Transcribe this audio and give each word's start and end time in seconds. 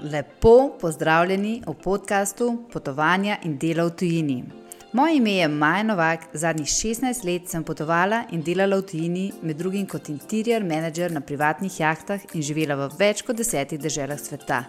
Lepo 0.00 0.76
pozdravljeni 0.80 1.62
v 1.66 1.74
podkastu 1.74 2.64
Potovanja 2.72 3.38
in 3.44 3.58
dela 3.58 3.84
v 3.84 3.96
tujini. 3.96 4.44
Moje 4.92 5.16
ime 5.16 5.32
je 5.32 5.48
Maja 5.48 5.82
Novak, 5.82 6.20
zadnjih 6.32 6.68
16 6.68 7.24
let 7.24 7.48
sem 7.48 7.64
potovala 7.64 8.22
in 8.30 8.42
delala 8.42 8.76
v 8.76 8.82
tujini, 8.82 9.32
med 9.42 9.56
drugim 9.56 9.86
kot 9.86 10.08
interior 10.08 10.64
manager 10.64 11.12
na 11.12 11.20
privatnih 11.20 11.80
jahtah 11.80 12.20
in 12.34 12.42
živela 12.42 12.76
v 12.76 12.88
več 12.98 13.22
kot 13.22 13.36
desetih 13.36 13.80
državah 13.80 14.20
sveta. 14.20 14.62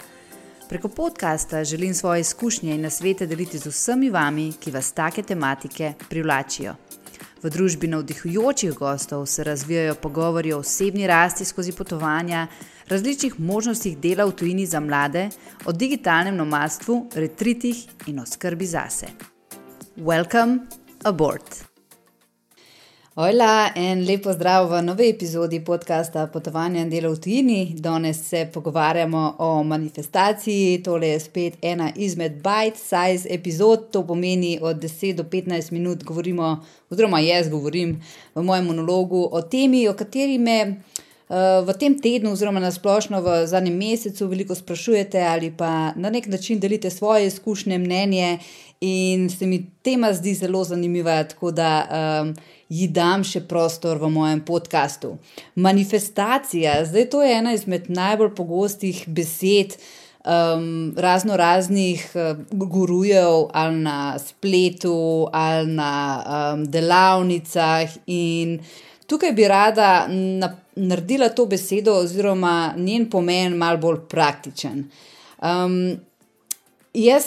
Preko 0.70 0.90
podcasta 0.90 1.64
želim 1.64 1.94
svoje 1.94 2.22
izkušnje 2.22 2.76
in 2.76 2.82
nasvete 2.82 3.28
deliti 3.28 3.58
z 3.58 3.72
vsemi 3.72 4.10
vami, 4.10 4.52
ki 4.60 4.72
vas 4.72 4.92
take 4.92 5.24
tematike 5.24 5.94
privlačijo. 6.10 6.76
V 7.44 7.50
družbi 7.54 7.88
navdihujočih 7.88 8.74
gostov 8.74 9.26
se 9.26 9.44
razvijajo 9.44 9.96
pogovori 9.96 10.54
o 10.54 10.60
osebni 10.60 11.08
rasti 11.08 11.46
skozi 11.46 11.72
potovanja, 11.72 12.48
različnih 12.90 13.40
možnostih 13.40 13.98
dela 13.98 14.26
v 14.26 14.32
tujini 14.32 14.66
za 14.66 14.80
mlade, 14.80 15.30
o 15.66 15.72
digitalnem 15.72 16.36
nomadstvu, 16.36 17.10
retritih 17.16 17.86
in 18.08 18.20
o 18.20 18.26
skrbi 18.26 18.66
zase. 18.66 19.08
Welcome 19.98 20.60
aboard! 21.04 21.77
Hola 23.18 23.72
in 23.76 24.04
lepo 24.06 24.30
zdrav 24.30 24.68
v 24.70 24.82
novi 24.86 25.08
epizodi 25.10 25.58
podcasta 25.66 26.28
Potovanja 26.30 26.84
in 26.84 26.90
delo 26.90 27.10
v 27.16 27.18
tujini. 27.18 27.74
Danes 27.74 28.20
se 28.30 28.44
pogovarjamo 28.54 29.36
o 29.40 29.64
manifestaciji. 29.64 30.84
Tole 30.84 31.08
je 31.08 31.20
spet 31.20 31.58
ena 31.62 31.90
izmed 31.96 32.36
bite-size 32.44 33.26
epizod, 33.34 33.90
to 33.92 34.04
pomeni 34.08 34.60
od 34.62 34.78
10 34.78 35.16
do 35.16 35.24
15 35.24 35.72
minut 35.72 36.04
govorimo, 36.04 36.64
oziroma 36.90 37.20
jaz 37.20 37.50
govorim 37.50 37.98
v 38.36 38.44
mojem 38.44 38.66
monologu 38.66 39.30
o 39.32 39.42
temi, 39.42 39.88
o 39.88 39.94
kateri 39.94 40.38
me. 40.38 40.76
Eh, 41.30 41.62
v 41.62 41.74
tem 41.76 41.92
tednu, 42.00 42.32
oziroma 42.32 42.60
na 42.64 42.72
splošno 42.72 43.20
v 43.20 43.44
zadnjem 43.52 43.76
mesecu, 43.76 44.30
veliko 44.32 44.56
sprašujete 44.56 45.20
ali 45.20 45.52
pa 45.52 45.92
na 45.96 46.10
nek 46.10 46.28
način 46.28 46.60
delite 46.60 46.90
svoje 46.90 47.28
izkušnje, 47.28 47.78
mnenje, 47.78 48.40
in 48.80 49.30
se 49.30 49.46
mi 49.46 49.66
tema 49.84 50.14
zdi 50.14 50.34
zelo 50.34 50.64
zanimiva, 50.64 51.24
tako 51.24 51.52
da 51.52 51.84
um, 51.84 52.34
ji 52.70 52.88
dam 52.88 53.24
še 53.28 53.42
prostor 53.44 53.98
v 53.98 54.10
mojem 54.10 54.40
podkastu. 54.46 55.18
Manifestacija, 55.56 56.86
zdaj 56.86 57.10
to 57.10 57.24
je 57.24 57.38
ena 57.38 57.54
izmed 57.54 57.90
najbolj 57.90 58.36
pogostih 58.36 59.04
besed. 59.08 59.76
Um, 60.28 60.94
razno 60.96 61.36
raznih 61.38 62.08
uh, 62.16 62.40
gurujev, 62.52 63.48
ali 63.54 63.80
na 63.84 64.20
spletu, 64.20 65.28
ali 65.32 65.72
na 65.72 65.94
um, 66.24 66.66
delavnicah, 66.72 67.90
in 68.08 68.60
tukaj 69.08 69.32
bi 69.34 69.48
rada 69.48 70.08
na, 70.08 70.52
naredila 70.76 71.30
to 71.30 71.46
besedo, 71.46 71.96
oziroma 72.04 72.74
njen 72.78 73.10
pomen, 73.10 73.58
malo 73.58 73.78
bolj 73.78 74.02
praktičen. 74.10 74.86
Um, 75.38 75.98
jaz 76.94 77.26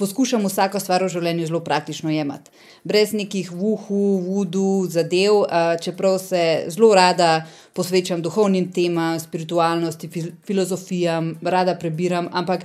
poskušam 0.00 0.46
vsako 0.48 0.80
stvar 0.80 1.04
v 1.04 1.10
življenju 1.12 1.46
zelo 1.50 1.60
praktično 1.64 2.12
jemati, 2.12 2.52
brez 2.88 3.12
nekih 3.12 3.50
vuhu, 3.52 4.04
vudu, 4.24 4.86
zadev, 4.88 5.42
čeprav 5.84 6.16
se 6.22 6.44
zelo 6.72 6.94
rada 6.96 7.42
posvečam 7.76 8.22
duhovnim 8.24 8.70
temam, 8.72 9.18
spiritualnosti, 9.20 10.08
filozofijam, 10.48 11.34
rada 11.44 11.76
prebiram, 11.80 12.30
ampak 12.32 12.64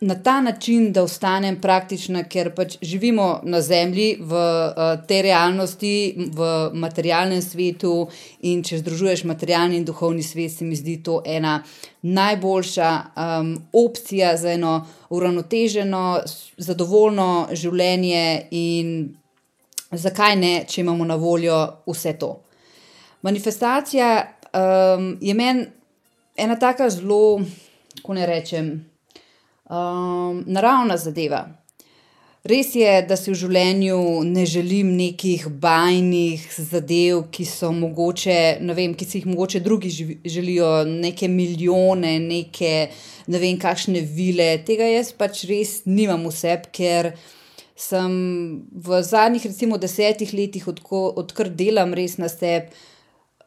na 0.00 0.22
ta 0.22 0.40
način, 0.40 0.92
da 0.92 1.02
ostanem 1.02 1.60
praktična, 1.60 2.22
ker 2.24 2.54
pač 2.54 2.76
živimo 2.82 3.40
na 3.44 3.60
zemlji, 3.60 4.16
v 4.20 4.32
uh, 4.32 5.06
tej 5.06 5.22
realnosti, 5.22 5.92
v 6.32 6.70
materialnem 6.72 7.42
svetu, 7.42 8.08
in 8.40 8.62
če 8.64 8.78
združuješ 8.80 9.26
materialni 9.28 9.76
in 9.76 9.84
duhovni 9.84 10.24
svet, 10.24 10.56
se 10.56 10.64
mi 10.64 10.76
zdi 10.76 11.02
to 11.04 11.20
ena 11.26 11.58
najboljša 12.02 12.90
um, 13.12 13.54
opcija 13.72 14.36
za 14.40 14.52
eno 14.56 14.86
uravnoteženo, 15.10 16.20
zadovoljno 16.56 17.48
življenje, 17.52 18.46
in 18.50 18.94
zakaj 19.92 20.36
ne, 20.36 20.54
če 20.68 20.80
imamo 20.80 21.04
na 21.04 21.20
voljo 21.20 21.60
vse 21.86 22.16
to. 22.16 22.38
Manifestacija 23.22 24.14
um, 24.24 25.18
je 25.20 25.34
meni 25.34 25.66
ena 26.40 26.56
taka 26.56 26.88
zelo, 26.88 27.42
kako 28.00 28.14
ne 28.16 28.26
rečem 28.26 28.89
um, 29.70 30.42
naravna 30.46 30.96
zadeva. 30.96 31.46
Res 32.40 32.70
je, 32.72 32.92
da 33.04 33.18
si 33.20 33.28
v 33.28 33.36
življenju 33.36 33.96
ne 34.24 34.46
želim 34.48 34.94
nekih 34.96 35.42
bajnih 35.60 36.46
zadev, 36.56 37.26
ki 37.34 37.44
so 37.44 37.68
mogoče, 37.76 38.36
ne 38.64 38.76
vem, 38.76 38.94
ki 38.96 39.04
si 39.04 39.20
jih 39.20 39.26
mogoče 39.28 39.60
drugi 39.60 39.90
želijo, 40.24 40.70
neke 40.88 41.28
milijone, 41.28 42.14
neke 42.24 42.88
ne 43.28 43.42
vem, 43.42 43.58
kakšne 43.60 44.00
vile. 44.00 44.54
Tega 44.64 44.88
jaz 44.88 45.12
pač 45.12 45.44
res 45.50 45.82
nimam 45.84 46.24
vse, 46.30 46.56
ker 46.72 47.12
sem 47.76 48.16
v 48.72 49.02
zadnjih, 49.04 49.44
recimo, 49.52 49.76
desetih 49.80 50.32
letih, 50.32 50.64
odkar 50.64 51.52
delam 51.52 51.92
res 51.92 52.16
na 52.16 52.32
sebi 52.32 52.72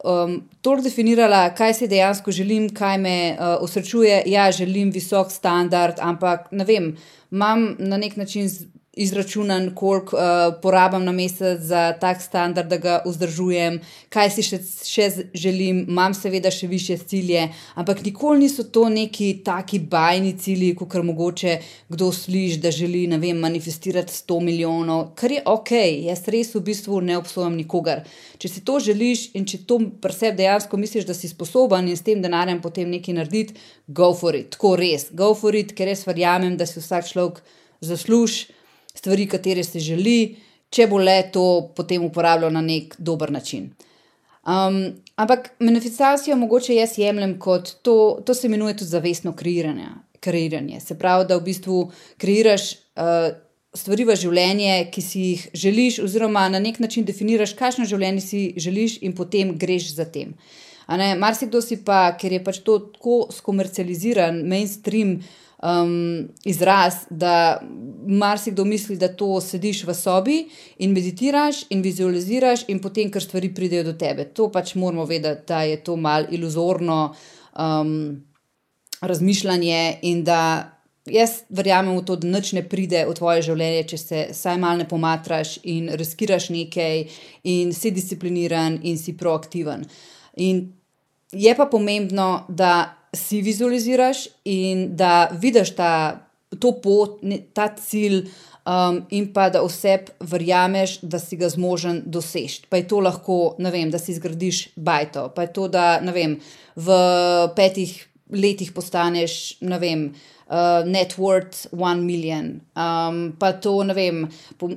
um, 0.04 0.36
toliko 0.60 0.84
definirala, 0.84 1.48
kaj 1.56 1.74
si 1.74 1.88
dejansko 1.88 2.32
želim, 2.32 2.68
kaj 2.74 2.98
me 2.98 3.16
uh, 3.32 3.56
osrečuje. 3.64 4.22
Ja, 4.26 4.50
želim 4.52 4.92
visok 4.92 5.32
standard, 5.32 5.98
ampak 6.00 6.50
ne 6.52 6.64
vem, 6.64 6.96
imam 7.32 7.74
na 7.78 7.96
nek 7.96 8.16
način 8.16 8.48
izračunan, 8.96 9.74
koliko 9.74 10.16
uh, 10.16 10.22
porabim 10.62 11.04
na 11.04 11.12
mesec 11.12 11.60
za 11.60 11.92
tak 12.00 12.22
standard, 12.22 12.68
da 12.68 12.76
ga 12.76 13.00
vzdržujem, 13.06 13.80
kaj 14.08 14.30
si 14.30 14.44
še, 14.46 14.58
še 14.86 15.08
želim, 15.34 15.84
imam 15.88 16.14
seveda 16.14 16.50
še 16.54 16.68
više 16.70 16.96
cilje, 16.98 17.48
ampak 17.74 18.04
nikoli 18.06 18.44
niso 18.44 18.64
to 18.64 18.88
neki 18.88 19.40
taki 19.44 19.78
bajni 19.78 20.34
cilji, 20.38 20.74
kot 20.78 20.92
kar 20.94 21.02
mogoče 21.02 21.58
kdo 21.88 22.12
sliši, 22.12 22.60
da 22.62 22.70
želi 22.70 23.06
vem, 23.18 23.38
manifestirati 23.42 24.12
100 24.14 24.40
milijonov, 24.40 25.04
kar 25.18 25.32
je 25.32 25.42
ok, 25.44 25.74
jaz 26.06 26.26
res 26.30 26.54
v 26.54 26.64
bistvu 26.70 27.00
ne 27.02 27.18
obsojam 27.18 27.56
nikogar. 27.58 28.04
Če 28.38 28.50
si 28.50 28.64
to 28.64 28.78
želiš 28.82 29.30
in 29.34 29.46
če 29.48 29.64
to 29.68 29.80
pri 30.02 30.14
sebi 30.14 30.42
dejansko 30.42 30.78
misliš, 30.80 31.06
da 31.08 31.14
si 31.14 31.30
sposoben 31.30 31.88
in 31.88 31.98
s 31.98 32.06
tem 32.06 32.22
denarjem 32.22 32.62
potem 32.62 32.90
nekaj 32.90 33.18
narediti, 33.18 33.58
go 33.86 34.12
for 34.14 34.36
it, 34.38 34.54
tako 34.54 34.76
res, 34.78 35.08
go 35.12 35.34
for 35.34 35.54
it, 35.54 35.74
ker 35.74 35.90
res 35.90 36.06
verjamem, 36.06 36.56
da 36.56 36.66
si 36.66 36.80
vsak 36.80 37.10
človek 37.10 37.42
zasluži 37.84 38.54
stvari, 38.94 39.26
katere 39.28 39.64
si 39.64 39.80
želi, 39.80 40.36
če 40.70 40.86
bo 40.90 40.98
le 40.98 41.20
to 41.32 41.72
potem 41.76 42.04
uporabljal 42.04 42.52
na 42.52 42.62
nek 42.64 42.96
dober 42.98 43.32
način. 43.32 43.70
Um, 44.44 44.80
ampak 45.16 45.54
manifestacijo 45.58 46.36
mogoče 46.36 46.74
jaz 46.74 46.98
jemljem 46.98 47.38
kot 47.40 47.70
to, 47.82 48.20
to 48.26 48.34
se 48.34 48.46
imenuje 48.46 48.76
tudi 48.76 48.90
zavestno 48.90 49.32
kreiranje. 49.36 49.88
kreiranje. 50.20 50.80
Se 50.80 50.98
pravi, 50.98 51.26
da 51.28 51.36
v 51.36 51.44
bistvu 51.44 51.90
kreiraš 52.16 52.72
uh, 52.72 53.34
stvari 53.76 54.06
v 54.06 54.16
življenje, 54.16 54.76
ki 54.92 55.02
si 55.02 55.22
jih 55.24 55.46
želiš, 55.64 55.98
oziroma 56.04 56.46
na 56.48 56.60
nek 56.62 56.78
način 56.80 57.04
definiraš, 57.04 57.56
kakšno 57.58 57.84
življenje 57.90 58.22
si 58.22 58.42
želiš, 58.56 58.98
in 59.02 59.14
potem 59.16 59.54
greš 59.58 59.94
za 59.98 60.06
tem. 60.06 60.34
Marsikdo 61.18 61.62
si 61.64 61.80
pa, 61.84 62.12
ker 62.20 62.32
je 62.32 62.42
pač 62.44 62.60
to 62.64 62.78
tako 62.94 63.24
skomercializiran, 63.32 64.42
mainstream 64.48 65.16
um, 65.64 66.28
izraz, 66.44 66.94
da 67.10 67.62
marsikdo 68.06 68.64
misli, 68.64 68.96
da 68.96 69.08
to 69.08 69.40
sediš 69.40 69.84
v 69.84 69.94
sobi 69.94 70.36
in 70.78 70.92
meditiraš 70.92 71.64
in 71.70 71.82
vizualiziraš, 71.82 72.66
in 72.68 72.80
potem 72.82 73.10
kar 73.10 73.22
stvari 73.22 73.54
pridejo 73.54 73.84
do 73.84 73.92
tebe. 73.98 74.24
To 74.24 74.50
pač 74.52 74.74
moramo 74.74 75.06
vedeti, 75.08 75.46
da 75.48 75.62
je 75.62 75.80
to 75.84 75.96
mal 75.96 76.26
iluzorno 76.30 77.14
um, 77.58 78.22
razmišljanje 79.00 79.98
in 80.02 80.24
da. 80.24 80.70
Jaz 81.04 81.42
verjamem 81.52 81.98
v 81.98 82.02
to, 82.08 82.14
da 82.16 82.30
nič 82.32 82.54
ne 82.56 82.62
pride 82.64 83.02
v 83.04 83.12
tvoje 83.12 83.42
življenje, 83.44 83.82
če 83.90 83.96
se 84.00 84.20
vsaj 84.30 84.54
malo 84.56 84.80
ne 84.80 84.86
pomatraš 84.88 85.58
in 85.68 85.90
riskiraš 86.00 86.46
nekaj, 86.48 87.02
in 87.44 87.74
si 87.76 87.92
discipliniran 87.92 88.78
in 88.88 88.96
si 88.96 89.12
proaktiven. 89.12 89.84
In 90.40 90.62
je 91.28 91.52
pa 91.58 91.66
pomembno, 91.68 92.46
da 92.48 93.03
si 93.14 93.40
vizualiziraš 93.42 94.26
in 94.44 94.90
da 94.96 95.28
vidiš 95.32 95.74
ta, 95.76 95.92
to 96.60 96.74
pot, 96.82 97.20
ta 97.54 97.68
cilj, 97.78 98.26
um, 98.66 99.00
in 99.10 99.28
pa 99.32 99.48
da 99.50 99.62
oseb 99.62 100.10
verjameš, 100.20 100.98
da 101.02 101.18
si 101.18 101.36
ga 101.36 101.48
zmožen 101.48 102.02
doseči. 102.06 102.64
Pa 102.68 102.80
je 102.80 102.88
to 102.88 103.00
lahko, 103.04 103.38
ne 103.58 103.72
vem, 103.74 103.90
da 103.90 103.98
si 103.98 104.16
zgradiš 104.16 104.68
bajto, 104.76 105.30
pa 105.36 105.46
je 105.46 105.52
to, 105.56 105.68
da 105.68 105.98
vem, 106.14 106.38
v 106.76 107.00
petih 107.56 107.96
letih 108.32 108.72
postaneš, 108.72 109.58
ne 109.64 109.80
vem. 109.82 110.08
Uh, 110.44 110.84
net 110.84 111.14
worth 111.16 111.64
one 111.72 112.04
million, 112.04 112.60
um, 112.76 113.30
pa 113.40 113.54
to, 113.56 113.78
vem, 113.96 114.26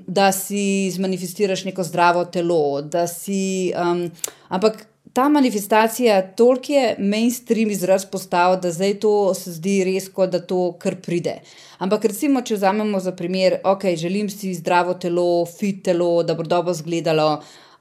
da 0.07 0.29
si 0.31 0.87
zmanifestiraš 0.95 1.65
neko 1.67 1.83
zdravo 1.83 2.23
telo, 2.31 2.79
da 2.81 3.03
si. 3.11 3.73
Um, 3.75 4.05
ampak 4.47 4.85
ta 5.17 5.29
manifestacija 5.29 6.21
toliko 6.35 6.73
je 6.73 6.95
mainstream 6.99 7.69
izraz 7.71 8.05
postal, 8.05 8.59
da 8.61 8.71
zdaj 8.71 8.99
to 8.99 9.33
se 9.33 9.51
zdi 9.51 9.79
res, 9.83 10.11
kot 10.13 10.29
da 10.29 10.37
to 10.45 10.75
kar 10.77 10.99
pride. 11.01 11.39
Ampak 11.81 12.05
recimo, 12.11 12.43
če 12.45 12.59
vzamemo 12.59 12.99
za 13.01 13.15
primer, 13.17 13.55
ok, 13.65 13.87
želim 13.97 14.29
si 14.29 14.53
zdravo 14.53 14.93
telo, 14.93 15.45
fit 15.49 15.81
telo, 15.89 16.21
da 16.23 16.35
bo 16.37 16.45
dobro 16.45 16.75
izgledalo. 16.77 17.31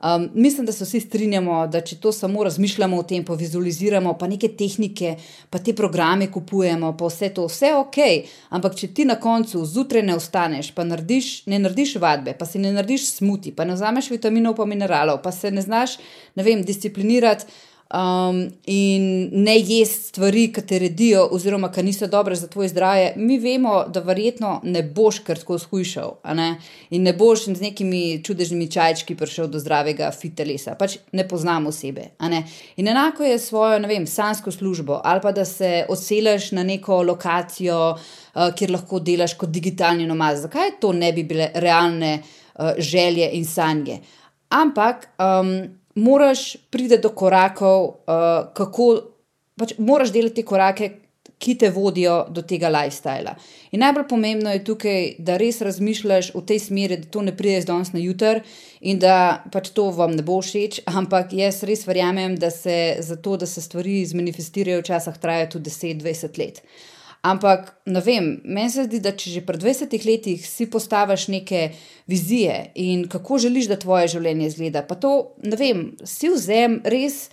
Um, 0.03 0.31
mislim, 0.35 0.67
da 0.67 0.73
se 0.73 0.85
vsi 0.85 1.01
strinjamo, 1.01 1.67
da 1.67 1.81
če 1.81 1.97
to 1.97 2.13
samo 2.13 2.45
razmišljamo 2.45 2.99
o 2.99 3.03
tem, 3.03 3.25
pa 3.25 3.35
vizualiziramo, 3.35 4.13
pa 4.19 4.27
neke 4.29 4.49
tehnike, 4.49 5.15
pa 5.51 5.59
te 5.59 5.73
programe 5.75 6.29
kupujemo, 6.33 6.93
pa 6.97 7.09
vse 7.09 7.31
to, 7.35 7.47
vse 7.49 7.73
ok. 7.79 7.97
Ampak 8.59 8.77
če 8.77 8.91
ti 8.93 9.07
na 9.09 9.17
koncu 9.21 9.65
zjutraj 9.65 10.05
ne 10.05 10.19
ostaneš, 10.21 10.75
pa 10.77 10.85
narediš, 10.85 11.31
ne 11.49 11.63
narediš 11.65 11.97
vadbe, 12.03 12.37
pa 12.37 12.45
si 12.45 12.61
ne 12.61 12.75
narediš 12.77 13.09
smuti, 13.15 13.55
pa 13.57 13.65
ne 13.65 13.79
vzameš 13.79 14.11
vitaminov, 14.13 14.59
pa 14.61 14.69
mineralov, 14.69 15.23
pa 15.25 15.33
se 15.33 15.51
ne 15.51 15.65
znaš, 15.65 15.97
ne 16.37 16.45
vem, 16.45 16.61
disciplinirati 16.67 17.49
um, 17.95 18.49
in 18.67 19.29
ne 19.33 19.59
jesti 19.59 20.09
stvari, 20.09 20.47
ki 20.53 20.63
te 20.67 20.79
redijo, 20.79 21.27
oziroma 21.33 21.71
ki 21.73 21.85
niso 21.87 22.07
dobre 22.11 22.35
za 22.35 22.49
tvoje 22.49 22.69
zdravje, 22.69 23.13
mi 23.17 23.39
vemo, 23.39 23.85
da 23.89 24.01
verjetno 24.01 24.61
ne 24.65 24.83
boš 24.83 25.21
kar 25.27 25.39
tako 25.39 25.59
skušal 25.59 26.17
ne? 26.35 26.57
in 26.91 27.03
ne 27.03 27.13
boš 27.13 27.47
z 27.47 27.61
nekimi 27.61 28.23
čudežnimi 28.25 28.69
čajčki 28.71 29.17
prišel 29.17 29.49
do 29.49 29.59
zdravega 29.63 30.11
fitelesa. 30.11 30.75
Pač 30.75 30.99
ne 31.13 31.29
poznamo 31.29 31.69
osebe. 31.69 32.11
In 32.77 32.89
enako 32.89 33.25
je 33.25 33.39
svojo, 33.39 33.79
ne 33.79 33.89
vem, 33.89 34.07
sansko 34.07 34.51
službo 34.51 35.01
ali 35.05 35.21
pa 35.23 35.33
da 35.33 35.45
se 35.45 35.87
odseliš 35.89 36.53
na 36.53 36.63
neko 36.63 37.03
lokacijo, 37.03 37.95
uh, 37.95 38.55
kjer 38.55 38.71
lahko 38.71 39.01
delaš 39.01 39.35
kot 39.35 39.51
digitalni 39.51 40.07
nomad. 40.07 40.37
Zakaj 40.37 40.79
to 40.81 40.93
ne 40.93 41.13
bi 41.13 41.25
bile 41.25 41.51
realne 41.55 42.19
uh, 42.19 42.71
želje 42.79 43.31
in 43.33 43.45
sanje? 43.45 44.01
Ampak. 44.49 45.09
Um, 45.19 45.77
moraš 45.97 46.57
priti 46.71 46.99
do 47.03 47.11
korakov, 47.17 47.85
uh, 47.85 48.53
kako 48.55 48.89
pač 49.57 49.75
moraš 49.79 50.13
delati 50.13 50.43
te 50.43 50.47
korake, 50.47 50.91
ki 51.39 51.55
te 51.61 51.69
vodijo 51.71 52.15
do 52.33 52.43
tega 52.43 52.71
lifestyla. 52.73 53.35
In 53.77 53.83
najbolj 53.85 54.07
pomembno 54.09 54.53
je 54.55 54.63
tukaj, 54.65 55.03
da 55.19 55.37
res 55.41 55.61
razmišljaš 55.65 56.31
v 56.35 56.43
tej 56.49 56.61
smeri, 56.65 56.97
da 57.03 57.11
to 57.13 57.25
ne 57.27 57.35
pride 57.37 57.61
z 57.61 57.69
danes 57.69 57.93
na 57.93 58.01
jutr 58.01 58.41
in 58.81 59.01
da 59.03 59.45
pač 59.53 59.71
to 59.77 59.91
vam 59.93 60.17
ne 60.17 60.25
bo 60.25 60.39
všeč, 60.41 60.81
ampak 60.89 61.35
jaz 61.37 61.61
res 61.69 61.85
verjamem, 61.89 62.39
da 62.41 62.51
se 62.51 62.97
za 63.05 63.19
to, 63.21 63.37
da 63.37 63.47
se 63.47 63.61
stvari 63.61 64.01
zmanifestirajo, 64.09 64.81
včasih 64.81 65.21
traja 65.21 65.51
tudi 65.53 65.71
10-20 65.71 66.41
let. 66.41 66.63
Ampak, 67.23 67.73
ne 67.87 68.01
vem, 68.01 68.29
meni 68.45 68.71
se 68.71 68.85
zdi, 68.87 69.01
da 69.03 69.11
če 69.17 69.33
že 69.39 69.43
pred 69.47 69.63
20 69.63 69.97
leti 70.07 70.37
si 70.39 70.69
postaviš 70.71 71.27
neke 71.33 71.73
vizije 72.07 72.71
in 72.75 73.09
kako 73.09 73.39
želiš, 73.43 73.71
da 73.73 73.79
tvoje 73.83 74.13
življenje 74.15 74.47
izgleda, 74.47 74.85
pa 74.87 74.95
to, 74.95 75.35
ne 75.43 75.59
vem, 75.59 75.83
si 76.05 76.31
vzem 76.31 76.81
res 76.85 77.27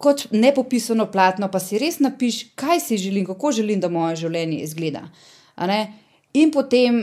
kot 0.00 0.30
nepopisano 0.32 1.10
platno, 1.12 1.50
pa 1.52 1.60
si 1.60 1.78
res 1.78 1.98
napiš, 2.00 2.46
kaj 2.56 2.80
si 2.80 2.96
želim, 2.96 3.26
kako 3.28 3.52
želim, 3.52 3.80
da 3.80 3.92
moje 3.92 4.22
življenje 4.22 4.62
izgleda. 4.64 5.04
In 6.32 6.52
potem 6.54 7.02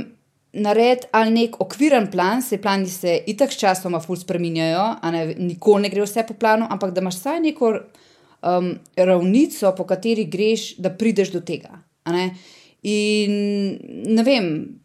nared 0.57 1.05
ali 1.13 1.33
nek 1.35 1.59
okviren 1.61 2.07
plan, 2.11 2.41
se 2.41 2.57
plani 2.61 2.89
se 2.89 3.19
itak 3.29 3.53
s 3.53 3.59
časoma 3.61 3.99
ful 4.01 4.17
spreminjajo, 4.17 4.85
ne, 5.13 5.23
nikoli 5.37 5.85
ne 5.85 5.91
gre 5.93 6.05
vse 6.05 6.25
po 6.27 6.33
planu, 6.39 6.65
ampak 6.69 6.95
da 6.95 7.03
imaš 7.03 7.19
vsaj 7.19 7.41
neko 7.43 7.73
um, 7.75 8.71
ravnico, 8.95 9.73
po 9.77 9.85
kateri 9.85 10.25
greš, 10.25 10.71
da 10.81 10.89
prideš 10.89 11.35
do 11.35 11.43
tega. 11.45 11.83
Ne? 12.11 12.29
In 12.87 13.33
ne 14.15 14.23
vem, 14.23 14.79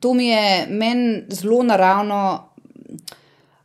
to 0.00 0.14
mi 0.14 0.28
je 0.28 0.66
meni 0.70 1.22
zelo 1.28 1.62
naravno, 1.62 2.48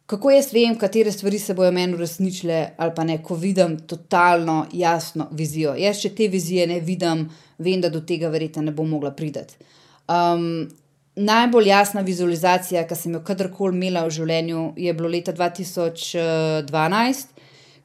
kako 0.06 0.31
jaz 0.31 0.54
vem, 0.54 0.77
katere 0.77 1.12
stvari 1.12 1.39
se 1.39 1.54
bodo 1.54 1.71
meni 1.71 1.94
uresničile, 1.94 2.69
ali 2.77 2.92
pa 2.95 3.04
ne, 3.04 3.24
ko 3.24 3.36
vidim 3.36 3.80
totalno 3.88 4.65
jasno 4.74 5.27
vizijo. 5.31 5.75
Jaz, 5.77 6.01
če 6.01 6.15
te 6.15 6.27
vizije 6.27 6.68
ne 6.68 6.80
vidim, 6.80 7.30
vem, 7.57 7.81
da 7.81 7.89
do 7.89 8.01
tega 8.01 8.30
verjetno 8.30 8.62
ne 8.62 8.71
bom 8.71 8.89
mogla 8.89 9.12
priti. 9.12 9.57
Um, 10.07 10.69
najbolj 11.16 11.69
jasna 11.69 12.01
vizualizacija, 12.01 12.88
ki 12.88 12.95
sem 12.95 13.18
jo 13.18 13.24
kadarkoli 13.25 13.77
imela 13.77 14.06
v 14.06 14.13
življenju, 14.13 14.74
je 14.77 14.94
bilo 14.94 15.09
leta 15.09 15.33
2012, 15.33 17.27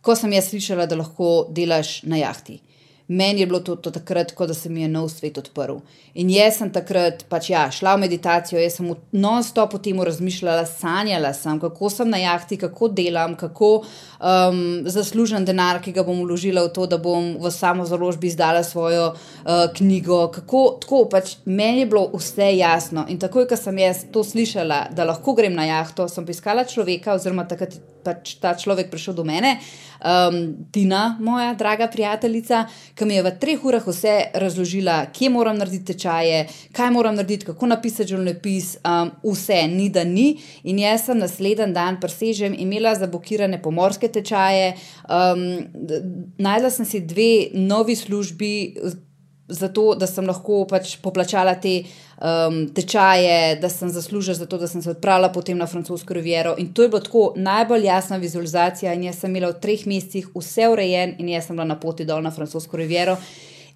ko 0.02 0.16
sem 0.16 0.32
jaz 0.32 0.52
slišala, 0.52 0.86
da 0.86 0.96
lahko 1.00 1.48
delaš 1.54 2.02
na 2.08 2.20
jahti 2.20 2.60
meni 3.08 3.40
je 3.40 3.46
bilo 3.46 3.60
to, 3.60 3.76
to 3.76 3.90
takrat, 3.90 4.32
kot 4.36 4.48
da 4.48 4.54
se 4.54 4.68
mi 4.68 4.82
je 4.82 4.88
nov 4.88 5.08
svet 5.08 5.38
odprl. 5.38 5.80
In 6.18 6.30
jaz 6.30 6.58
sem 6.60 6.70
takrat 6.72 7.24
pač, 7.30 7.50
ja, 7.52 7.66
šla 7.72 7.94
v 7.96 8.02
meditacijo, 8.04 8.58
jaz 8.60 8.78
sem 8.78 8.90
non-stop 9.16 9.76
o 9.78 9.80
tem 9.82 10.00
razmišljala, 10.04 10.66
sanjala 10.68 11.32
sem, 11.36 11.60
kako 11.60 11.90
sem 11.92 12.10
na 12.10 12.20
jahti, 12.20 12.58
kako 12.60 12.90
delam, 12.92 13.36
kako 13.38 13.70
um, 13.80 14.62
zaslužim 14.84 15.46
denar, 15.48 15.80
ki 15.84 15.94
ga 15.96 16.04
bom 16.04 16.20
vložila 16.24 16.66
v 16.68 16.72
to, 16.76 16.88
da 16.90 17.00
bom 17.00 17.34
v 17.40 17.52
samo 17.54 17.86
založbi 17.88 18.28
izdala 18.28 18.64
svojo 18.66 19.12
uh, 19.14 19.66
knjigo. 19.76 20.26
Kako, 20.34 20.64
tako, 20.82 21.04
pač, 21.12 21.38
meni 21.44 21.86
je 21.86 21.90
bilo 21.94 22.08
vse 22.12 22.52
jasno. 22.58 23.06
In 23.08 23.20
takoj, 23.22 23.48
ko 23.48 23.56
sem 23.56 23.78
jaz 23.80 24.04
to 24.12 24.24
slišala, 24.24 24.88
da 24.92 25.08
lahko 25.08 25.36
grem 25.38 25.56
na 25.56 25.68
jahto, 25.70 26.10
sem 26.12 26.28
poiskala 26.28 26.68
človeka, 26.68 27.16
oziroma 27.16 27.48
takrat 27.48 27.80
pač 28.04 28.36
ta 28.40 28.54
človek 28.56 28.90
prišel 28.92 29.16
do 29.16 29.24
mene, 29.26 29.58
um, 30.00 30.38
Tina, 30.72 31.18
moja 31.20 31.52
draga 31.58 31.88
prijateljica 31.92 32.64
ki 32.98 33.06
mi 33.06 33.14
je 33.14 33.22
v 33.22 33.32
treh 33.40 33.64
urah 33.64 33.84
vse 33.86 34.14
razložila, 34.34 34.98
kje 35.14 35.30
moram 35.30 35.58
narediti 35.58 35.92
tečaje, 35.92 36.46
kaj 36.74 36.90
moram 36.90 37.14
narediti, 37.18 37.46
kako 37.46 37.70
napisati 37.70 38.10
življenjepis, 38.12 38.72
um, 38.82 39.12
vse, 39.22 39.60
ni 39.70 39.88
da 39.94 40.04
ni. 40.04 40.28
In 40.66 40.80
jaz 40.82 41.06
sem 41.06 41.18
naslednji 41.22 41.70
dan 41.74 42.00
presežem 42.02 42.56
imela 42.58 42.96
zablokirane 42.98 43.62
pomorske 43.62 44.10
tečaje, 44.12 44.74
um, 45.06 45.44
najdla 46.38 46.72
sem 46.74 46.88
si 46.88 47.04
dve 47.06 47.30
novi 47.54 47.96
službi 47.96 48.54
zato, 49.48 49.94
da 49.94 50.06
sem 50.06 50.26
lahko 50.26 50.62
pač 50.68 50.96
poplačala 51.02 51.54
te 51.60 51.80
um, 52.20 52.60
tečaje, 52.74 53.56
da 53.62 53.68
sem 53.72 53.90
zaslužila 53.90 54.36
za 54.36 54.46
to, 54.46 54.58
da 54.58 54.68
sem 54.68 54.82
se 54.82 54.90
odpravila 54.90 55.32
potem 55.32 55.58
na 55.58 55.66
francosko 55.66 56.14
riviero. 56.14 56.54
In 56.58 56.72
to 56.72 56.82
je 56.82 56.88
bila 56.88 57.00
tako 57.00 57.32
najbolj 57.36 57.84
jasna 57.84 58.16
vizualizacija. 58.16 58.94
In 58.94 59.08
jaz 59.08 59.22
sem 59.22 59.30
imela 59.30 59.52
v 59.52 59.60
treh 59.62 59.86
mesecih 59.86 60.28
vse 60.36 60.68
urejen, 60.68 61.16
in 61.18 61.28
jaz 61.32 61.48
sem 61.48 61.56
bila 61.56 61.68
na 61.68 61.78
poti 61.80 62.04
dol 62.04 62.22
na 62.22 62.30
francosko 62.30 62.76
riviero. 62.76 63.16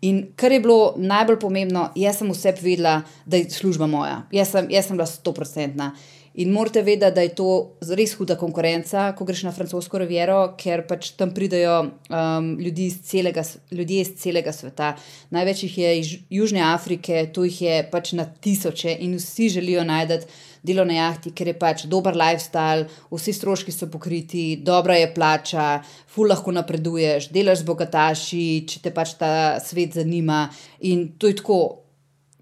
In 0.02 0.32
kar 0.36 0.52
je 0.52 0.60
bilo 0.60 0.94
najbolj 0.98 1.38
pomembno, 1.40 1.88
jaz 1.96 2.18
sem 2.18 2.30
vse 2.32 2.56
vedela, 2.60 3.00
da 3.26 3.38
je 3.38 3.50
služba 3.50 3.86
moja. 3.86 4.22
Jaz 4.34 4.50
sem, 4.50 4.70
jaz 4.70 4.90
sem 4.90 4.98
bila 4.98 5.06
stoprocentna. 5.06 5.92
In 6.34 6.52
morate 6.52 6.80
vedeti, 6.82 7.14
da 7.14 7.20
je 7.20 7.34
to 7.36 7.48
res 7.92 8.14
huda 8.16 8.38
konkurenca, 8.40 9.10
ko 9.16 9.26
greš 9.28 9.42
na 9.44 9.52
francosko 9.52 9.98
riviero, 10.00 10.38
ker 10.56 10.86
pač 10.88 11.10
tam 11.18 11.34
pridejo 11.36 11.74
um, 11.82 12.46
ljudi 12.56 12.86
iz 12.88 13.02
celega, 13.04 13.44
ljudje 13.70 14.00
iz 14.00 14.14
celega 14.22 14.54
sveta. 14.56 14.94
Največ 15.30 15.66
jih 15.66 15.76
je 15.82 15.90
iz 15.98 16.14
Južne 16.32 16.62
Afrike, 16.64 17.26
tu 17.34 17.44
jih 17.44 17.60
je 17.66 17.76
pač 17.92 18.14
na 18.16 18.24
tisoče 18.24 18.96
in 19.04 19.18
vsi 19.20 19.50
želijo 19.58 19.84
najti 19.84 20.22
delo 20.62 20.84
na 20.88 20.94
jahti, 20.94 21.34
ker 21.36 21.50
je 21.50 21.56
pač 21.58 21.84
dober 21.90 22.16
lifestyle, 22.16 22.86
vsi 23.10 23.34
stroški 23.36 23.74
so 23.74 23.90
pokriti, 23.90 24.56
dobra 24.62 24.96
je 24.96 25.10
plača, 25.14 25.68
ful 26.08 26.30
lahko 26.30 26.54
napreduješ, 26.54 27.28
delaš 27.34 27.60
z 27.60 27.68
bogataši, 27.68 28.44
če 28.70 28.82
te 28.86 28.94
pač 28.94 29.16
ta 29.20 29.32
svet 29.60 29.98
zanima. 29.98 30.46
In 30.88 31.10
to 31.18 31.28
je 31.28 31.40
tako 31.42 31.81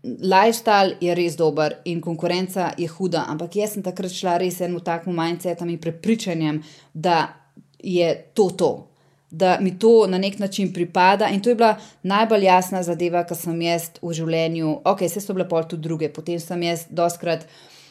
lifestyle 0.02 0.96
je 1.00 1.14
res 1.14 1.36
dober 1.36 1.74
in 1.84 2.00
konkurenca 2.00 2.70
je 2.78 2.88
huda, 2.88 3.24
ampak 3.28 3.56
jaz 3.56 3.74
sem 3.74 3.82
takrat 3.84 4.12
šla 4.12 4.38
res 4.40 4.60
eno 4.64 4.80
tako 4.80 5.12
mindset 5.12 5.60
in 5.60 5.78
prepričanjem, 5.78 6.62
da 6.94 7.34
je 7.82 8.14
to 8.34 8.50
to. 8.50 8.70
Da 9.30 9.58
mi 9.60 9.78
to 9.78 10.06
na 10.10 10.18
nek 10.18 10.38
način 10.38 10.72
pripada, 10.72 11.28
in 11.28 11.40
to 11.40 11.50
je 11.50 11.54
bila 11.54 11.76
najbolj 12.02 12.44
jasna 12.44 12.82
zadeva, 12.82 13.22
ki 13.24 13.34
sem 13.38 13.60
jaz 13.62 13.90
v 14.02 14.14
življenju. 14.16 14.80
Ok, 14.84 15.04
vse 15.06 15.20
so 15.22 15.36
bile 15.36 15.46
pol 15.48 15.68
tudi 15.70 15.86
druge, 15.86 16.08
potem 16.10 16.40
sem 16.42 16.62
jaz 16.66 16.88
doskrat, 16.90 17.46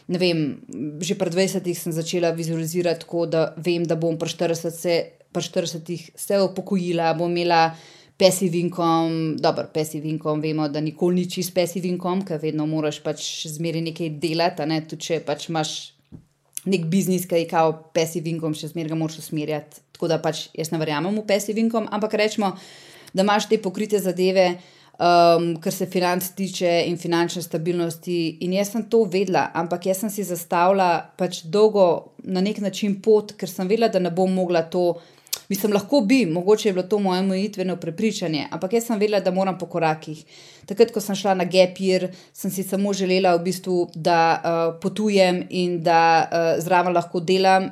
ne 0.10 0.20
vem, 0.20 0.42
že 1.00 1.16
pred 1.16 1.32
20-ih 1.32 1.78
sem 1.80 1.96
začela 1.96 2.34
vizualizirati 2.36 3.06
tako, 3.06 3.24
da 3.30 3.54
vem, 3.56 3.86
da 3.88 3.96
bom 3.96 4.18
pri 4.20 4.34
40-ih 4.34 6.10
se 6.18 6.42
upokojila, 6.42 7.13
bom 7.16 7.32
imela 7.32 7.70
passive 8.19 8.57
income, 8.59 9.35
dobro, 9.39 9.67
passive 9.73 10.09
income, 10.09 10.41
vemo, 10.41 10.67
da 10.67 10.81
nikoli 10.83 11.21
ni 11.21 11.29
čist 11.31 11.53
passive 11.55 11.88
income, 11.88 12.25
ker 12.27 12.41
vedno 12.41 12.65
moraš 12.67 12.99
pač 13.03 13.23
zmeri 13.47 13.79
nekaj 13.85 14.09
delati, 14.19 14.65
ne? 14.67 14.81
tudi 14.83 15.07
če 15.07 15.19
pač 15.23 15.47
imaš 15.47 15.75
nek 16.67 16.89
biznis, 16.91 17.23
ki 17.29 17.45
je 17.45 17.47
kao 17.47 17.71
passive 17.95 18.27
income, 18.27 18.57
še 18.59 18.73
zmeraj 18.73 18.91
ga 18.91 18.97
moraš 18.99 19.21
usmerjati. 19.23 19.85
Tako 19.95 20.09
da 20.11 20.17
pač 20.19 20.49
jaz 20.57 20.73
ne 20.73 20.81
verjamem 20.81 21.15
v 21.15 21.23
passive 21.29 21.63
income, 21.63 21.88
ampak 21.95 22.17
rečemo, 22.19 22.51
da 23.15 23.23
imaš 23.23 23.47
te 23.47 23.61
pokrite 23.63 24.03
zadeve. 24.03 24.51
Um, 24.99 25.53
kar 25.63 25.71
se 25.71 25.85
financ 25.88 26.25
tiče 26.35 26.67
in 26.89 26.97
finančne 26.99 27.39
stabilnosti, 27.39 28.17
in 28.43 28.51
jaz 28.57 28.73
sem 28.73 28.83
to 28.91 29.05
vedela, 29.07 29.45
ampak 29.55 29.85
jaz 29.88 30.01
sem 30.03 30.11
si 30.11 30.25
zastavila 30.27 30.89
pač 31.15 31.45
dolgo 31.47 31.85
na 32.27 32.43
nek 32.43 32.59
način 32.59 32.97
pot, 32.99 33.31
ker 33.39 33.47
sem 33.47 33.69
vedela, 33.71 33.88
da 33.88 34.01
ne 34.03 34.11
bom 34.11 34.27
mogla 34.35 34.65
to 34.67 34.97
Mislim, 35.50 35.74
lahko 35.74 36.01
bi, 36.01 36.25
mogoče 36.25 36.70
je 36.70 36.74
bilo 36.74 36.84
to 36.84 37.00
moje 37.00 37.22
mojitveno 37.22 37.75
prepričanje, 37.75 38.46
ampak 38.51 38.74
jaz 38.74 38.86
sem 38.86 39.00
vedela, 39.00 39.20
da 39.20 39.32
moram 39.32 39.58
po 39.58 39.65
korakih. 39.65 40.22
Takrat, 40.70 40.91
ko 40.94 41.01
sem 41.01 41.18
šla 41.18 41.34
na 41.34 41.48
Gepir, 41.50 42.12
sem 42.34 42.51
si 42.53 42.63
samo 42.63 42.94
želela, 42.94 43.34
v 43.36 43.48
bistvu, 43.48 43.88
da 43.96 44.20
uh, 44.38 44.60
potujem 44.82 45.41
in 45.50 45.79
da 45.84 46.01
uh, 46.22 46.51
zraven 46.62 46.94
lahko 46.94 47.20
delam. 47.20 47.72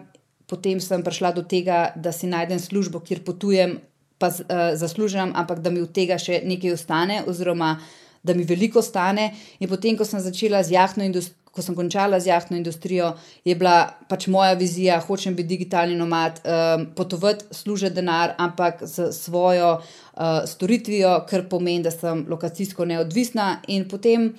Potem 0.50 0.82
sem 0.82 1.04
prišla 1.04 1.32
do 1.36 1.44
tega, 1.44 1.92
da 1.96 2.12
si 2.12 2.26
najdem 2.28 2.60
službo, 2.60 3.04
kjer 3.06 3.22
potujem, 3.24 3.78
pa 4.18 4.32
uh, 4.34 4.74
zaslužim, 4.74 5.36
ampak 5.36 5.62
da 5.62 5.70
mi 5.70 5.86
od 5.86 5.94
tega 5.94 6.18
še 6.18 6.42
nekaj 6.50 6.74
ostane, 6.74 7.22
oziroma 7.28 7.76
da 8.24 8.34
mi 8.34 8.44
veliko 8.44 8.82
ostane. 8.82 9.36
In 9.60 9.70
potem, 9.70 9.94
ko 9.98 10.06
sem 10.06 10.20
začela 10.20 10.64
z 10.64 10.74
jahtno 10.74 11.06
industrijo, 11.06 11.47
ko 11.58 11.66
sem 11.66 11.76
končala 11.76 12.20
z 12.22 12.30
jahtno 12.30 12.58
industrijo, 12.58 13.16
je 13.46 13.56
bila 13.58 13.98
pač 14.10 14.28
moja 14.30 14.54
vizija, 14.54 15.00
hočem 15.02 15.34
biti 15.36 15.56
digitalni 15.56 15.98
nomad, 15.98 16.38
um, 16.46 16.86
potovati, 16.96 17.50
služiti 17.52 17.96
denar, 17.98 18.36
ampak 18.38 18.84
z 18.86 19.10
svojo 19.16 19.80
uh, 19.80 20.46
storitvijo, 20.46 21.24
kar 21.30 21.48
pomeni, 21.50 21.82
da 21.88 21.92
sem 21.92 22.26
lokacijsko 22.30 22.86
neodvisna. 22.86 23.64
In 23.74 23.88
potem 23.90 24.36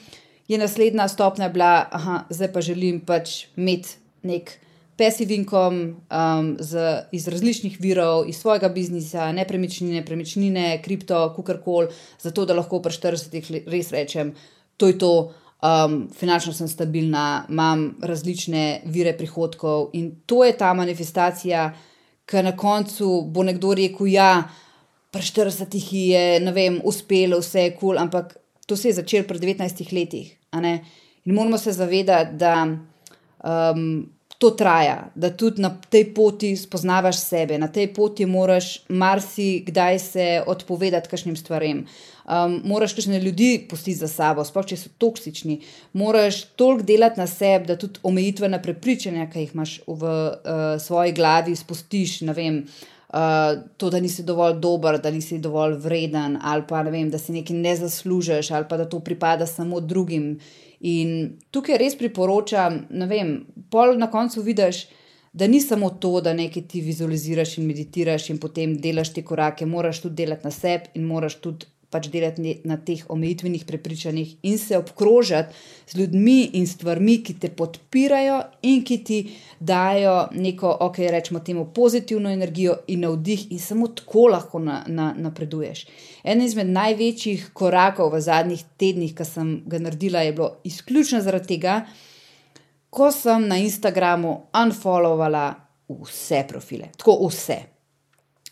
je 0.48 0.60
naslednja 0.62 1.08
stopnja 1.10 1.48
bila, 1.50 1.88
da 1.90 2.20
zdaj 2.30 2.52
pa 2.54 2.62
želim 2.62 3.00
pač 3.02 3.48
imeti 3.56 3.98
nek. 4.22 4.54
Passive 4.98 5.34
income 5.34 5.94
um, 6.10 6.56
z, 6.58 6.87
iz 7.14 7.28
različnih 7.30 7.76
virov, 7.78 8.25
iz 8.26 8.40
svojega 8.40 8.66
biznisa, 8.68 9.28
nepremičnine, 9.32 10.02
premičnine, 10.06 10.80
kripto, 10.82 11.20
kukorkoli, 11.37 11.92
zato 12.18 12.46
da 12.46 12.56
lahko 12.58 12.80
pri 12.82 12.96
40-ih 12.96 13.68
res 13.70 13.92
rečem, 13.94 14.32
to 14.76 14.90
je 14.90 14.98
to, 14.98 15.12
um, 15.62 16.08
finančno 16.14 16.52
sem 16.52 16.68
stabilna, 16.68 17.46
imam 17.48 17.90
različne 18.02 18.82
vire 18.84 19.16
prihodkov 19.18 19.90
in 19.92 20.10
to 20.26 20.44
je 20.44 20.56
ta 20.58 20.72
manifestacija, 20.74 21.70
ki 22.28 22.42
na 22.44 22.56
koncu 22.56 23.22
bo 23.32 23.42
nekdo 23.42 23.74
rekel: 23.74 24.10
Ja, 24.12 24.48
pri 25.10 25.22
40-ih 25.22 25.92
je, 25.92 26.40
ne 26.40 26.52
vem, 26.52 26.80
uspelo, 26.84 27.40
vse 27.40 27.62
je 27.62 27.72
kul, 27.74 27.80
cool, 27.80 27.98
ampak 27.98 28.36
to 28.66 28.76
se 28.76 28.88
je 28.88 28.98
začelo 29.00 29.24
pri 29.26 29.38
19 29.38 29.92
letih. 29.92 30.36
In 31.24 31.34
moramo 31.34 31.58
se 31.58 31.72
zavedati, 31.72 32.36
da. 32.36 32.66
Um, 33.38 34.17
To 34.38 34.50
traja, 34.54 35.09
da 35.18 35.33
tudi 35.35 35.62
na 35.62 35.73
tej 35.90 36.12
poti 36.14 36.52
spoznavaš 36.57 37.18
sebe, 37.18 37.57
na 37.59 37.66
tej 37.66 37.88
poti 37.95 38.26
moraš 38.26 38.85
marsikdaj 38.88 39.99
se 39.99 40.26
odpovedati 40.47 41.11
kakšnim 41.11 41.35
stvarem. 41.37 41.80
Um, 42.28 42.61
moraš 42.64 42.92
kakšne 42.92 43.18
ljudi 43.21 43.66
pustiti 43.71 43.97
za 43.99 44.09
sabo, 44.09 44.45
sploh 44.45 44.66
če 44.68 44.76
so 44.76 44.92
toksični. 45.02 45.57
Moraš 45.99 46.45
toliko 46.61 46.87
delati 46.87 47.18
na 47.18 47.26
sebi, 47.26 47.66
da 47.66 47.76
tudi 47.80 47.99
omejitvena 48.02 48.61
prepričanja, 48.62 49.26
ki 49.33 49.42
jih 49.42 49.57
imaš 49.57 49.73
v 49.87 50.07
uh, 50.07 50.30
svoji 50.78 51.16
glavi, 51.18 51.57
spustiš. 51.57 52.21
Uh, 52.23 53.59
to, 53.76 53.90
da 53.90 53.99
nisi 54.00 54.23
dovolj 54.23 54.61
dober, 54.62 55.00
da 55.02 55.11
nisi 55.11 55.40
dovolj 55.42 55.80
vreden, 55.83 56.38
ali 56.45 56.62
pa 56.68 56.83
vem, 56.87 57.11
da 57.11 57.18
si 57.18 57.33
nekaj 57.33 57.57
ne 57.57 57.75
zaslužiš, 57.76 58.50
ali 58.50 58.68
pa 58.68 58.76
da 58.76 58.87
to 58.87 59.00
pripada 59.00 59.47
samo 59.47 59.80
drugim. 59.80 60.37
In 60.80 61.38
tukaj 61.50 61.78
res 61.78 61.97
priporočam, 61.99 62.85
da 62.90 63.08
pol 63.70 63.99
na 63.99 64.11
koncu 64.11 64.42
vidiš. 64.42 64.87
Da 65.32 65.47
ni 65.47 65.61
samo 65.61 65.90
to, 65.90 66.20
da 66.20 66.32
nekaj 66.32 66.62
ti 66.68 66.80
vizualiziraš 66.80 67.58
in 67.58 67.66
meditiraš, 67.66 68.30
in 68.30 68.38
potem 68.38 68.78
delaš 68.80 69.12
te 69.14 69.23
korake, 69.23 69.66
moraš 69.66 70.00
tudi 70.00 70.25
delati 70.25 70.44
na 70.44 70.50
sebi, 70.50 70.88
in 70.94 71.04
moraš 71.04 71.37
tudi 71.44 71.66
pač 71.90 72.09
delati 72.12 72.59
na 72.68 72.76
teh 72.76 73.04
omejitvenih 73.09 73.64
prepričanjih 73.64 74.35
in 74.42 74.59
se 74.59 74.76
obkrožati 74.78 75.54
z 75.87 75.99
ljudmi 75.99 76.50
in 76.61 76.66
stvarmi, 76.66 77.23
ki 77.25 77.38
te 77.40 77.49
podpirajo 77.49 78.42
in 78.62 78.83
ki 78.85 78.99
ti 79.04 79.18
dajo 79.61 80.28
neko, 80.33 80.76
ok, 80.80 80.99
rečemo 80.99 81.40
temu, 81.40 81.64
pozitivno 81.75 82.30
energijo 82.30 82.76
in 82.87 83.00
navdih, 83.07 83.47
in 83.52 83.59
samo 83.59 83.88
tako 83.88 84.26
lahko 84.35 84.59
na, 84.59 84.83
na, 84.87 85.14
napreduješ. 85.16 85.87
En 86.25 86.42
izmed 86.45 86.68
največjih 86.68 87.49
korakov 87.57 88.12
v 88.12 88.21
zadnjih 88.21 88.66
tednih, 88.76 89.14
ki 89.16 89.25
sem 89.25 89.54
ga 89.66 89.80
naredila, 89.80 90.26
je 90.26 90.37
bilo 90.37 90.50
izključno 90.68 91.23
zaradi 91.25 91.54
tega, 91.57 91.80
ko 92.90 93.11
sem 93.12 93.49
na 93.49 93.57
Instagramu 93.64 94.35
unfollovala 94.57 95.49
vse 95.88 96.45
profile, 96.49 96.92
tako 96.97 97.16
vse. 97.28 97.59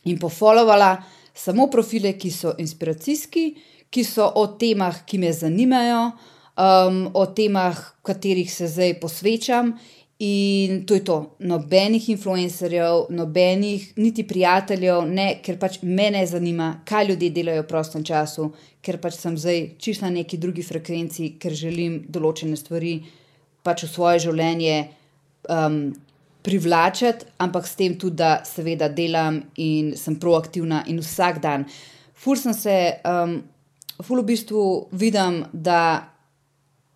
In 0.07 0.19
pofollovala 0.19 0.97
samo 1.37 1.69
profile, 1.71 2.17
ki 2.19 2.31
so 2.33 2.55
inspiracijski, 2.59 3.45
ki 3.91 4.05
so 4.05 4.27
o 4.35 4.47
temah, 4.59 5.05
ki 5.07 5.21
me 5.23 5.33
zanimajo, 5.33 6.01
um, 6.57 7.05
o 7.15 7.27
temah, 7.27 7.77
katerih 8.03 8.51
se 8.53 8.69
zdaj 8.73 8.99
posvečam. 9.01 9.77
In 10.19 10.87
to 10.89 10.97
je 10.97 11.05
to, 11.05 11.17
nobenih 11.45 12.09
influencerjev, 12.09 13.11
nobenih 13.13 13.91
niti 14.01 14.25
prijateljev, 14.25 15.03
ne, 15.05 15.27
ker 15.45 15.59
pač 15.61 15.83
me 15.83 16.09
ne 16.11 16.23
zanima, 16.27 16.71
kaj 16.89 17.11
ljudje 17.11 17.31
delajo 17.37 17.67
v 17.67 17.69
prostem 17.69 18.05
času, 18.05 18.47
ker 18.81 18.97
pač 19.03 19.19
sem 19.21 19.37
zdaj 19.37 19.61
čisto 19.77 20.07
na 20.07 20.15
neki 20.15 20.39
drugi 20.41 20.65
frekvenci, 20.65 21.35
ker 21.37 21.53
želim 21.53 22.01
določene 22.09 22.57
stvari 22.57 22.95
pač 23.61 23.85
v 23.85 23.91
svoje 23.93 24.25
življenje 24.25 24.79
um, 25.53 25.93
privlačiti, 26.47 27.27
ampak 27.43 27.67
s 27.67 27.75
tem 27.77 27.97
tudi, 27.99 28.21
da 28.23 28.41
seveda 28.47 28.89
delam 28.89 29.41
in 29.59 29.97
sem 29.99 30.15
proaktivna 30.23 30.85
in 30.87 31.03
vsak 31.03 31.43
dan. 31.43 31.67
Ful 32.15 32.39
sem 32.39 32.55
se, 32.55 32.77
um, 33.03 33.41
ful 34.07 34.23
v 34.23 34.29
bistvu 34.31 34.63
vidim, 34.95 35.43
da 35.53 35.83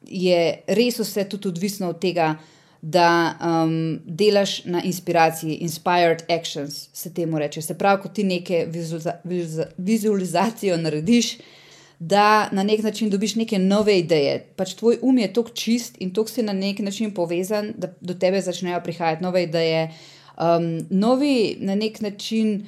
je 0.07 0.40
res 0.78 1.02
vse 1.02 1.26
tudi 1.28 1.50
odvisno 1.50 1.90
od 1.90 1.99
tega, 2.00 2.37
da 2.80 3.37
um, 3.37 3.99
delaš 4.07 4.62
na 4.64 4.80
inspiraciji, 4.88 5.59
inspired 5.66 6.25
actions 6.33 6.87
se 6.97 7.12
temu 7.12 7.38
reče. 7.38 7.62
Se 7.62 7.76
pravi, 7.78 8.02
ko 8.02 8.09
ti 8.09 8.25
neke 8.25 8.66
vizualizacijo 9.76 10.78
narediš 10.80 11.35
da 12.00 12.49
na 12.52 12.62
nek 12.62 12.83
način 12.83 13.11
dobiš 13.11 13.35
neke 13.35 13.59
nove 13.59 13.99
ideje. 13.99 14.38
Pač 14.57 14.75
tvoj 14.75 14.99
um 15.02 15.19
je 15.19 15.33
tako 15.33 15.50
čist 15.50 15.97
in 16.00 16.14
tako 16.14 16.33
si 16.33 16.42
na 16.42 16.52
nek 16.52 16.78
način 16.78 17.14
povezan, 17.14 17.75
da 17.76 17.92
do 18.00 18.14
tebe 18.14 18.40
začnejo 18.40 18.80
prihajati 18.85 19.23
nove 19.23 19.42
ideje. 19.42 19.90
Um, 20.40 20.87
novi 20.90 21.57
na 21.61 21.75
nek 21.75 22.00
način 22.00 22.66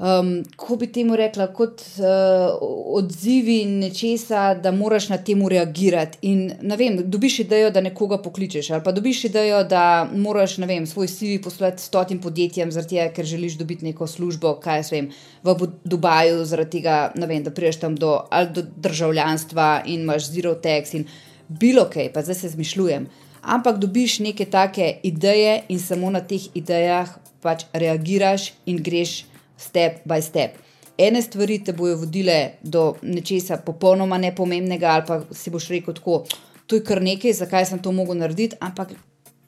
um, 0.00 0.44
kako 0.56 0.76
bi 0.76 0.86
temu 0.92 1.16
rekla, 1.16 1.46
kot 1.52 1.82
uh, 1.98 2.58
odzivi 2.94 3.64
nečesa, 3.64 4.54
da 4.54 4.72
moraš 4.72 5.08
na 5.08 5.18
temu 5.18 5.48
reagirati. 5.48 6.18
In, 6.22 6.52
ne 6.62 6.76
vem, 6.76 6.98
dobiš 7.04 7.38
idejo, 7.44 7.70
da 7.70 7.80
nekoga 7.80 8.18
pokličeš, 8.22 8.70
ali 8.70 8.84
pa 8.84 8.92
dobiš 8.92 9.24
idejo, 9.24 9.62
da 9.64 10.08
moraš, 10.16 10.56
ne 10.58 10.66
vem, 10.66 10.86
svoj 10.86 11.08
CV 11.08 11.40
poslati 11.44 11.82
stotim 11.82 12.20
podjetjem, 12.20 12.70
tega, 12.88 13.10
ker 13.14 13.24
želiš 13.24 13.58
dobiti 13.58 13.84
neko 13.84 14.06
službo, 14.06 14.54
kaj 14.62 14.78
jaz 14.78 14.92
vem, 14.92 15.10
v 15.42 15.56
Dubaju, 15.84 16.44
zaradi 16.44 16.78
tega, 16.78 17.12
vem, 17.14 17.42
da 17.44 17.50
priješ 17.50 17.80
tam 17.80 17.96
do, 17.96 18.20
do 18.54 18.64
državljanstva 18.76 19.82
in 19.86 20.00
imaš 20.00 20.30
zero 20.30 20.54
tax 20.54 20.94
in 20.96 21.04
bilo 21.48 21.84
kaj, 21.92 22.12
pa 22.12 22.22
zdaj 22.22 22.34
se 22.34 22.48
zmišljujem. 22.48 23.08
Ampak 23.42 23.78
dobiš 23.80 24.18
neke 24.18 24.44
take 24.44 25.00
ideje 25.02 25.62
in 25.68 25.80
samo 25.80 26.10
na 26.10 26.20
teh 26.20 26.42
idejah 26.54 27.08
pač 27.40 27.64
reagiraš 27.72 28.52
in 28.66 28.82
greš 28.84 29.24
step 29.60 30.04
by 30.08 30.22
step. 30.22 30.56
Ene 30.98 31.22
stvari 31.22 31.58
te 31.64 31.72
bojo 31.72 31.96
vodile 32.02 32.58
do 32.62 32.94
nečesa 33.02 33.56
popolnoma 33.64 34.18
nepomembnega, 34.18 34.90
ali 34.94 35.06
pa 35.06 35.20
si 35.32 35.50
boš 35.50 35.68
rekel 35.72 35.96
tako, 35.96 36.24
to 36.66 36.76
je 36.76 36.84
kar 36.84 37.00
nekaj, 37.02 37.32
zakaj 37.38 37.66
sem 37.70 37.80
to 37.82 37.92
mogel 37.92 38.18
narediti, 38.20 38.56
ampak 38.60 38.92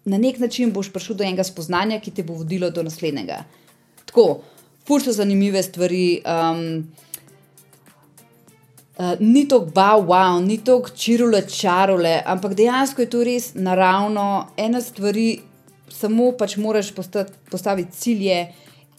na 0.04 0.19
nek 0.19 0.38
način 0.38 0.73
boš 0.73 0.90
prišel 0.92 1.16
do 1.16 1.25
enega 1.25 1.45
spoznanja, 1.45 2.00
ki 2.00 2.11
te 2.11 2.25
bo 2.26 2.35
vodilo 2.35 2.71
do 2.71 2.83
naslednjega. 2.83 3.45
Tako, 4.09 4.40
fur 4.87 5.04
so 5.04 5.12
zanimive 5.12 5.62
stvari. 5.62 6.21
Um, 6.26 6.92
Uh, 8.99 9.16
ni 9.21 9.49
to 9.49 9.61
bao, 9.61 10.02
wow, 10.04 10.37
ni 10.47 10.59
to 10.59 10.75
čirule, 10.95 11.40
čarule, 11.49 12.23
ampak 12.26 12.52
dejansko 12.54 13.02
je 13.02 13.09
to 13.11 13.23
res 13.25 13.54
naravno. 13.54 14.52
Ena 14.57 14.83
stvar, 14.85 15.16
samo 15.88 16.26
pač 16.37 16.59
moraš 16.61 16.90
postaviti 17.50 17.97
cilje, 17.97 18.37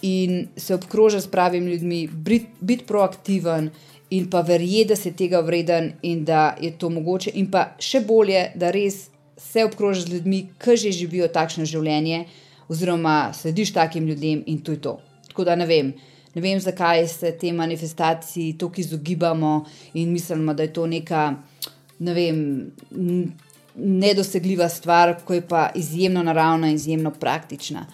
in 0.04 0.48
se 0.58 0.76
obkrožiti 0.76 1.24
s 1.24 1.32
pravimi 1.32 1.72
ljudmi, 1.72 2.08
biti 2.08 2.48
bit 2.60 2.86
proaktiven 2.88 3.70
in 4.10 4.30
pa 4.30 4.42
verjeti, 4.42 4.90
da 4.92 4.96
si 4.96 5.14
tega 5.16 5.40
vreden 5.40 5.94
in 6.02 6.26
da 6.26 6.56
je 6.62 6.72
to 6.78 6.90
mogoče, 6.90 7.32
in 7.34 7.50
pa 7.52 7.72
še 7.80 8.04
bolje, 8.06 8.52
da 8.56 8.72
res 8.72 9.08
se 9.38 9.64
obkrožiš 9.66 10.06
z 10.06 10.14
ljudmi, 10.14 10.42
ki 10.60 10.78
že 10.78 10.92
živijo 10.92 11.28
takšno 11.28 11.66
življenje, 11.66 12.26
oziroma 12.70 13.34
slediš 13.34 13.74
takim 13.74 14.08
ljudem 14.08 14.44
in 14.46 14.60
to 14.62 14.76
je 14.76 14.82
to. 14.82 15.00
Tako 15.30 15.48
da 15.48 15.56
ne 15.56 15.66
vem. 15.66 15.94
Ne 16.36 16.42
vem, 16.42 16.60
zakaj 16.60 17.08
se 17.08 17.32
te 17.38 17.52
manifestacije 17.54 18.58
tako 18.58 18.82
izogibamo 18.82 19.66
in 19.94 20.12
mislimo, 20.12 20.54
da 20.54 20.64
je 20.64 20.74
to 20.74 20.88
neka 20.88 21.26
ne 22.00 22.14
vem, 22.14 22.38
nedosegljiva 23.76 24.70
stvar, 24.70 25.16
ko 25.26 25.34
je 25.34 25.48
pa 25.48 25.70
izjemno 25.76 26.24
naravna 26.24 26.70
in 26.70 26.76
izjemno 26.76 27.12
praktična. 27.12 27.86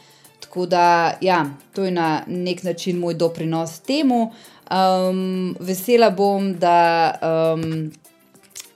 Tako 0.50 0.66
da, 0.66 1.18
ja, 1.22 1.46
to 1.76 1.84
je 1.86 1.92
na 1.92 2.24
nek 2.28 2.64
način 2.64 2.98
moj 2.98 3.14
doprinos 3.14 3.80
temu. 3.80 4.32
Um, 4.72 5.56
vesela 5.60 6.10
bom, 6.10 6.56
da 6.58 7.14
um, 7.54 7.92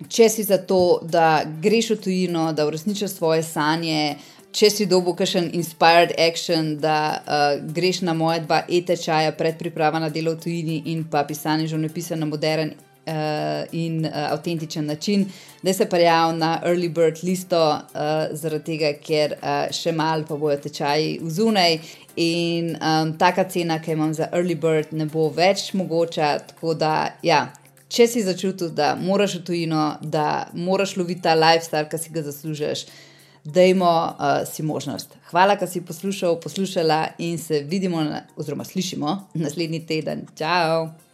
če 0.10 0.30
si 0.30 0.44
za 0.44 0.58
to, 0.58 1.00
da 1.02 1.42
greš 1.62 1.90
v 1.90 1.98
tujino, 2.04 2.54
da 2.54 2.68
uresničiš 2.70 3.16
svoje 3.18 3.42
sanje, 3.44 4.20
če 4.54 4.70
si 4.70 4.86
dobo 4.86 5.16
kakšen 5.18 5.50
inspired 5.58 6.14
action, 6.30 6.76
da 6.78 6.98
uh, 7.18 7.58
greš 7.74 8.04
na 8.06 8.14
moje 8.14 8.44
dva 8.46 8.62
e-tečaja, 8.70 9.34
predpriprava 9.34 10.00
na 10.00 10.14
delo 10.14 10.36
v 10.38 10.44
tujini 10.46 10.82
in 10.94 11.08
pa 11.10 11.26
pisanje 11.26 11.72
življenjepisa 11.74 12.22
na 12.22 12.30
modern 12.30 12.76
uh, 13.08 13.66
in 13.72 14.06
uh, 14.06 14.12
avtentičen 14.32 14.86
način, 14.86 15.26
da 15.62 15.74
se 15.74 15.90
prijavi 15.90 16.38
na 16.38 16.62
early 16.66 16.90
bird 16.94 17.18
listo, 17.24 17.72
uh, 17.72 17.80
zaradi 18.32 18.64
tega, 18.66 18.94
ker 19.00 19.36
uh, 19.38 19.72
še 19.72 19.92
malo 19.92 20.26
pa 20.28 20.38
bojo 20.38 20.58
tečaji 20.58 21.20
v 21.22 21.30
zunaj. 21.30 21.78
In 22.16 22.76
um, 22.78 23.16
taka 23.18 23.48
cena, 23.50 23.80
ki 23.82 23.92
jo 23.92 23.98
imam 23.98 24.14
za 24.14 24.28
early 24.32 24.56
bird, 24.56 24.92
ne 24.94 25.08
bo 25.10 25.32
več 25.34 25.72
mogoča. 25.74 26.36
Tako 26.52 26.76
da, 26.78 26.94
ja, 27.26 27.48
če 27.90 28.08
si 28.08 28.22
začutil, 28.26 28.70
da 28.78 28.94
moraš 29.00 29.40
v 29.40 29.46
tujino, 29.48 29.88
da 30.02 30.46
moraš 30.54 30.98
loviti 30.98 31.26
ta 31.26 31.34
lifestyle, 31.38 31.90
ki 31.90 32.02
si 32.02 32.14
ga 32.14 32.22
zaslužiš, 32.28 32.86
dajmo 33.44 33.90
uh, 33.90 34.44
si 34.48 34.64
možnost. 34.64 35.18
Hvala, 35.32 35.58
da 35.60 35.68
si 35.68 35.82
poslušal, 35.82 36.38
poslušala 36.44 37.16
in 37.18 37.38
se 37.42 37.64
vidimo, 37.66 38.06
oziroma 38.38 38.64
slišimo 38.64 39.18
naslednji 39.46 39.86
teden. 39.90 40.28
Ciao! 40.36 41.13